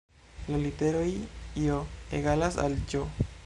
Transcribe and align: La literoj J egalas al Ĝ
La 0.51 0.59
literoj 0.61 1.03
J 1.67 1.77
egalas 2.23 2.61
al 2.67 2.81
Ĝ 2.95 3.07